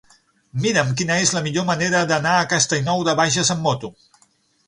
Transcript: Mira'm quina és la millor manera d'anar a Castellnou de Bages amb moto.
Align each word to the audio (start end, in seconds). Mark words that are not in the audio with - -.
Mira'm 0.61 0.87
quina 1.01 1.17
és 1.25 1.33
la 1.35 1.43
millor 1.47 1.67
manera 1.67 2.01
d'anar 2.13 2.33
a 2.37 2.47
Castellnou 2.53 3.05
de 3.09 3.15
Bages 3.21 3.55
amb 3.57 3.65
moto. 3.67 3.93